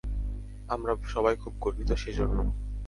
আমরা 0.69 0.93
সবাই 1.05 1.35
খুব 1.35 1.53
গর্বিত 1.61 1.91
সেজন্য। 1.93 2.37